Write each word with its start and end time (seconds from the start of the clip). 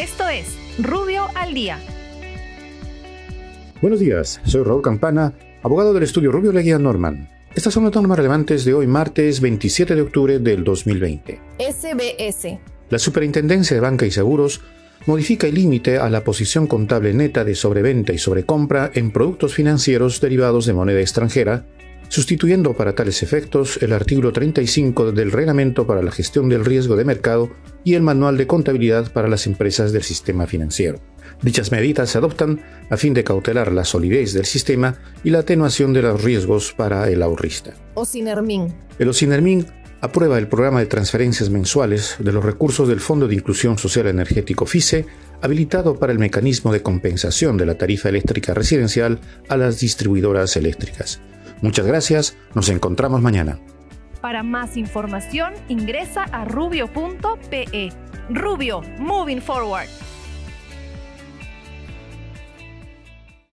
Esto 0.00 0.26
es 0.30 0.56
Rubio 0.78 1.26
al 1.34 1.52
Día. 1.52 1.78
Buenos 3.82 4.00
días, 4.00 4.40
soy 4.46 4.62
Raúl 4.62 4.80
Campana, 4.80 5.34
abogado 5.62 5.92
del 5.92 6.04
estudio 6.04 6.32
Rubio 6.32 6.52
Leguía 6.52 6.78
Norman. 6.78 7.28
Estas 7.54 7.74
son 7.74 7.84
las 7.84 7.94
normas 7.94 8.16
relevantes 8.16 8.64
de 8.64 8.72
hoy, 8.72 8.86
martes 8.86 9.42
27 9.42 9.94
de 9.94 10.00
octubre 10.00 10.38
del 10.38 10.64
2020. 10.64 11.38
SBS. 11.58 12.58
La 12.88 12.98
Superintendencia 12.98 13.76
de 13.76 13.82
Banca 13.82 14.06
y 14.06 14.10
Seguros 14.10 14.62
modifica 15.04 15.46
el 15.46 15.56
límite 15.56 15.98
a 15.98 16.08
la 16.08 16.24
posición 16.24 16.66
contable 16.66 17.12
neta 17.12 17.44
de 17.44 17.54
sobreventa 17.54 18.14
y 18.14 18.18
sobrecompra 18.18 18.90
en 18.94 19.10
productos 19.10 19.52
financieros 19.52 20.18
derivados 20.22 20.64
de 20.64 20.72
moneda 20.72 21.00
extranjera, 21.00 21.66
sustituyendo 22.10 22.74
para 22.74 22.94
tales 22.94 23.22
efectos 23.22 23.78
el 23.82 23.92
artículo 23.92 24.32
35 24.32 25.12
del 25.12 25.30
Reglamento 25.30 25.86
para 25.86 26.02
la 26.02 26.10
Gestión 26.10 26.48
del 26.48 26.64
Riesgo 26.64 26.96
de 26.96 27.04
Mercado 27.04 27.50
y 27.84 27.94
el 27.94 28.02
Manual 28.02 28.36
de 28.36 28.48
Contabilidad 28.48 29.12
para 29.12 29.28
las 29.28 29.46
Empresas 29.46 29.92
del 29.92 30.02
Sistema 30.02 30.46
Financiero. 30.48 30.98
Dichas 31.40 31.70
medidas 31.70 32.10
se 32.10 32.18
adoptan 32.18 32.60
a 32.90 32.96
fin 32.96 33.14
de 33.14 33.22
cautelar 33.22 33.70
la 33.70 33.84
solidez 33.84 34.32
del 34.32 34.44
sistema 34.44 34.98
y 35.22 35.30
la 35.30 35.38
atenuación 35.38 35.92
de 35.92 36.02
los 36.02 36.22
riesgos 36.22 36.74
para 36.76 37.08
el 37.08 37.22
ahorrista. 37.22 37.74
El 38.98 39.08
Ocinermin 39.08 39.66
aprueba 40.00 40.36
el 40.36 40.48
programa 40.48 40.80
de 40.80 40.86
transferencias 40.86 41.48
mensuales 41.48 42.16
de 42.18 42.32
los 42.32 42.44
recursos 42.44 42.88
del 42.88 42.98
Fondo 42.98 43.28
de 43.28 43.36
Inclusión 43.36 43.78
Social 43.78 44.08
Energético 44.08 44.66
FICE, 44.66 45.06
habilitado 45.42 45.96
para 45.96 46.12
el 46.12 46.18
mecanismo 46.18 46.72
de 46.72 46.82
compensación 46.82 47.56
de 47.56 47.66
la 47.66 47.78
tarifa 47.78 48.08
eléctrica 48.08 48.52
residencial 48.52 49.20
a 49.48 49.56
las 49.56 49.78
distribuidoras 49.78 50.56
eléctricas. 50.56 51.20
Muchas 51.62 51.86
gracias, 51.86 52.36
nos 52.54 52.68
encontramos 52.68 53.20
mañana. 53.20 53.58
Para 54.20 54.42
más 54.42 54.76
información 54.76 55.54
ingresa 55.68 56.24
a 56.24 56.44
rubio.pe. 56.44 57.92
Rubio, 58.28 58.82
moving 58.98 59.40
forward. 59.40 59.88